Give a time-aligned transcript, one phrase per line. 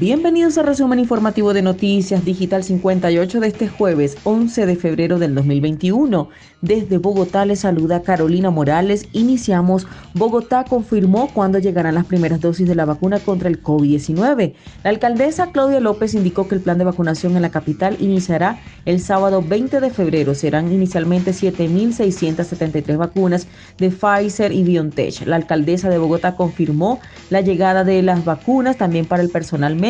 [0.00, 5.34] Bienvenidos al resumen informativo de Noticias Digital 58 de este jueves 11 de febrero del
[5.34, 6.30] 2021.
[6.62, 9.08] Desde Bogotá les saluda Carolina Morales.
[9.12, 9.86] Iniciamos.
[10.14, 14.54] Bogotá confirmó cuándo llegarán las primeras dosis de la vacuna contra el COVID-19.
[14.84, 19.00] La alcaldesa Claudia López indicó que el plan de vacunación en la capital iniciará el
[19.00, 20.34] sábado 20 de febrero.
[20.34, 25.26] Serán inicialmente 7.673 vacunas de Pfizer y BioNTech.
[25.26, 29.89] La alcaldesa de Bogotá confirmó la llegada de las vacunas también para el personal médico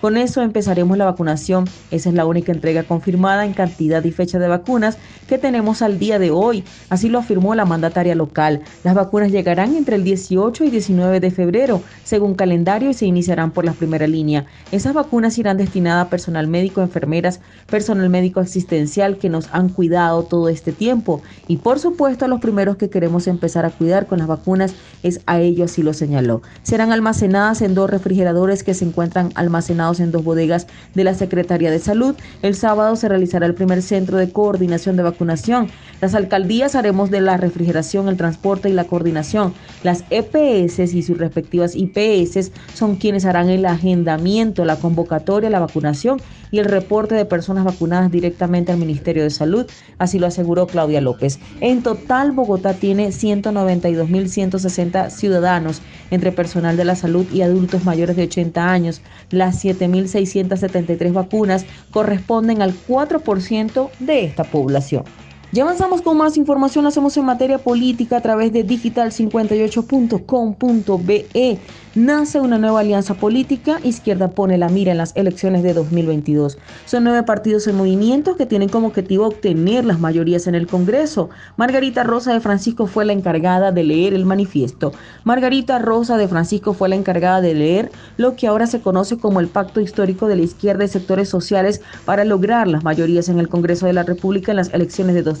[0.00, 1.68] con eso empezaremos la vacunación.
[1.90, 5.98] Esa es la única entrega confirmada en cantidad y fecha de vacunas que tenemos al
[5.98, 6.64] día de hoy.
[6.88, 8.62] Así lo afirmó la mandataria local.
[8.84, 13.50] Las vacunas llegarán entre el 18 y 19 de febrero, según calendario, y se iniciarán
[13.50, 14.46] por la primera línea.
[14.72, 20.22] Esas vacunas irán destinadas a personal médico, enfermeras, personal médico asistencial que nos han cuidado
[20.24, 21.22] todo este tiempo.
[21.46, 25.20] Y por supuesto, a los primeros que queremos empezar a cuidar con las vacunas es
[25.26, 26.42] a ellos, así lo señaló.
[26.62, 31.70] Serán almacenadas en dos refrigeradores que se encuentran almacenados en dos bodegas de la Secretaría
[31.70, 32.14] de Salud.
[32.42, 35.68] El sábado se realizará el primer centro de coordinación de vacunación.
[36.00, 39.52] Las alcaldías haremos de la refrigeración, el transporte y la coordinación.
[39.82, 46.20] Las EPS y sus respectivas IPS son quienes harán el agendamiento, la convocatoria, la vacunación
[46.50, 49.66] y el reporte de personas vacunadas directamente al Ministerio de Salud,
[49.98, 51.38] así lo aseguró Claudia López.
[51.60, 58.24] En total, Bogotá tiene 192.160 ciudadanos entre personal de la salud y adultos mayores de
[58.24, 59.00] 80 años.
[59.30, 65.04] Las 7.673 vacunas corresponden al 4% de esta población.
[65.52, 71.58] Ya avanzamos con más información, hacemos en materia política a través de digital58.com.be
[71.94, 73.78] nace una nueva alianza política.
[73.82, 76.56] Izquierda pone la mira en las elecciones de 2022.
[76.86, 81.30] Son nueve partidos en movimiento que tienen como objetivo obtener las mayorías en el Congreso.
[81.56, 84.92] Margarita Rosa de Francisco fue la encargada de leer el manifiesto.
[85.24, 89.40] Margarita Rosa de Francisco fue la encargada de leer lo que ahora se conoce como
[89.40, 93.48] el Pacto Histórico de la Izquierda y Sectores Sociales para lograr las mayorías en el
[93.48, 95.39] Congreso de la República en las elecciones de 2022.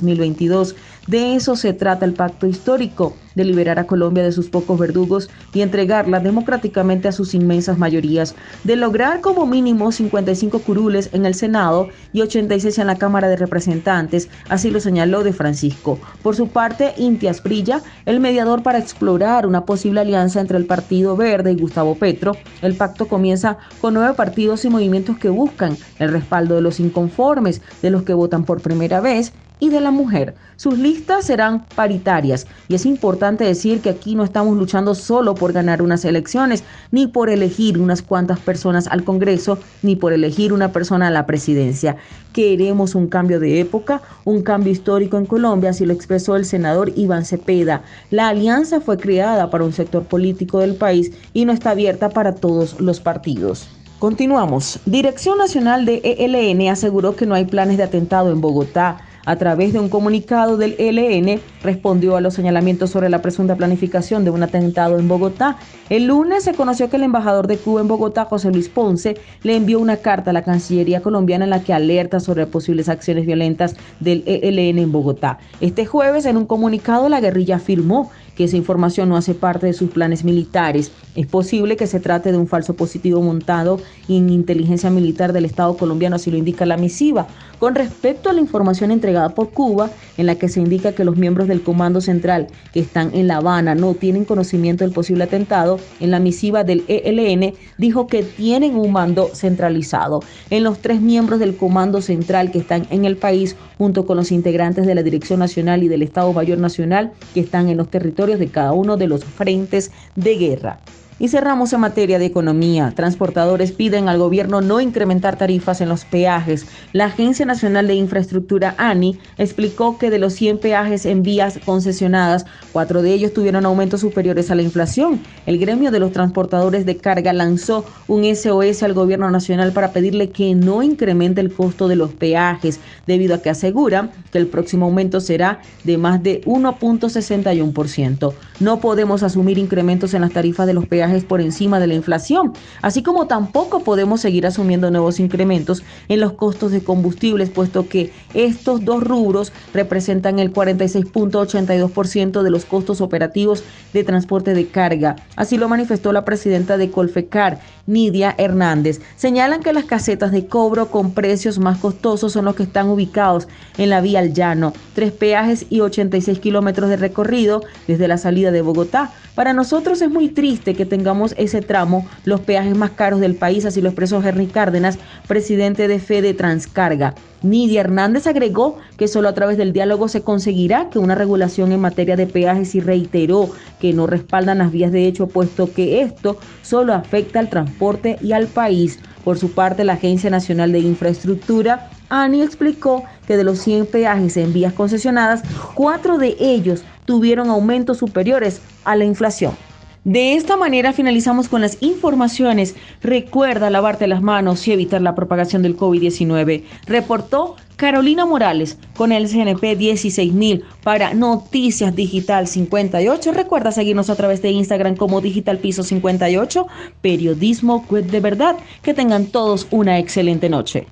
[1.06, 5.30] De eso se trata el Pacto Histórico de liberar a Colombia de sus pocos verdugos
[5.52, 8.34] y entregarla democráticamente a sus inmensas mayorías,
[8.64, 13.36] de lograr como mínimo 55 curules en el Senado y 86 en la Cámara de
[13.36, 15.98] Representantes, así lo señaló de Francisco.
[16.22, 21.16] Por su parte, Intias Brilla, el mediador para explorar una posible alianza entre el Partido
[21.16, 26.12] Verde y Gustavo Petro, el pacto comienza con nueve partidos y movimientos que buscan el
[26.12, 30.34] respaldo de los inconformes, de los que votan por primera vez y de la mujer.
[30.56, 35.52] Sus listas serán paritarias y es importante decir que aquí no estamos luchando solo por
[35.52, 40.72] ganar unas elecciones, ni por elegir unas cuantas personas al Congreso, ni por elegir una
[40.72, 41.96] persona a la presidencia.
[42.32, 46.92] Queremos un cambio de época, un cambio histórico en Colombia, así lo expresó el senador
[46.96, 47.82] Iván Cepeda.
[48.10, 52.34] La alianza fue creada para un sector político del país y no está abierta para
[52.34, 53.68] todos los partidos.
[53.98, 54.80] Continuamos.
[54.86, 59.72] Dirección Nacional de ELN aseguró que no hay planes de atentado en Bogotá a través
[59.72, 64.42] de un comunicado del ELN, respondió a los señalamientos sobre la presunta planificación de un
[64.42, 65.56] atentado en Bogotá.
[65.88, 69.56] El lunes se conoció que el embajador de Cuba en Bogotá, José Luis Ponce, le
[69.56, 73.76] envió una carta a la Cancillería colombiana en la que alerta sobre posibles acciones violentas
[74.00, 75.38] del ELN en Bogotá.
[75.60, 79.74] Este jueves, en un comunicado, la guerrilla afirmó que esa información no hace parte de
[79.74, 80.92] sus planes militares.
[81.14, 83.78] Es posible que se trate de un falso positivo montado
[84.08, 87.26] en inteligencia militar del Estado colombiano, así lo indica la misiva.
[87.58, 89.90] Con respecto a la información entregada por Cuba,
[90.20, 93.38] en la que se indica que los miembros del Comando Central que están en La
[93.38, 98.76] Habana no tienen conocimiento del posible atentado, en la misiva del ELN dijo que tienen
[98.76, 100.22] un mando centralizado.
[100.50, 104.30] En los tres miembros del Comando Central que están en el país, junto con los
[104.30, 108.38] integrantes de la Dirección Nacional y del Estado Mayor Nacional que están en los territorios
[108.38, 110.80] de cada uno de los frentes de guerra.
[111.20, 112.94] Y cerramos en materia de economía.
[112.96, 116.64] Transportadores piden al gobierno no incrementar tarifas en los peajes.
[116.94, 122.46] La Agencia Nacional de Infraestructura, ANI, explicó que de los 100 peajes en vías concesionadas,
[122.72, 125.20] cuatro de ellos tuvieron aumentos superiores a la inflación.
[125.44, 130.30] El gremio de los transportadores de carga lanzó un SOS al gobierno nacional para pedirle
[130.30, 134.86] que no incremente el costo de los peajes, debido a que aseguran que el próximo
[134.86, 138.32] aumento será de más de 1.61%.
[138.58, 142.52] No podemos asumir incrementos en las tarifas de los peajes por encima de la inflación,
[142.82, 148.12] así como tampoco podemos seguir asumiendo nuevos incrementos en los costos de combustibles, puesto que
[148.34, 155.16] estos dos rubros representan el 46.82% de los costos operativos de transporte de carga.
[155.36, 159.00] Así lo manifestó la presidenta de Colfecar, Nidia Hernández.
[159.16, 163.48] Señalan que las casetas de cobro con precios más costosos son los que están ubicados
[163.78, 168.50] en la vía al llano, tres peajes y 86 kilómetros de recorrido desde la salida
[168.50, 169.12] de Bogotá.
[169.40, 173.64] Para nosotros es muy triste que tengamos ese tramo, los peajes más caros del país,
[173.64, 177.14] así lo expresó Henry Cárdenas, presidente de Fede Transcarga.
[177.42, 181.80] Nidia Hernández agregó que solo a través del diálogo se conseguirá que una regulación en
[181.80, 183.48] materia de peajes y reiteró
[183.80, 188.32] que no respaldan las vías de hecho, puesto que esto solo afecta al transporte y
[188.32, 188.98] al país.
[189.24, 194.36] Por su parte, la Agencia Nacional de Infraestructura, ANI, explicó que de los 100 peajes
[194.36, 195.42] en vías concesionadas,
[195.74, 199.56] cuatro de ellos tuvieron aumentos superiores a la inflación.
[200.04, 202.76] De esta manera finalizamos con las informaciones.
[203.02, 206.62] Recuerda lavarte las manos y evitar la propagación del COVID-19.
[206.86, 213.32] Reportó Carolina Morales con el CNP 16000 para Noticias Digital 58.
[213.32, 216.68] Recuerda seguirnos a través de Instagram como Digital Piso 58,
[217.02, 218.56] Periodismo Web de Verdad.
[218.82, 220.86] Que tengan todos una excelente noche.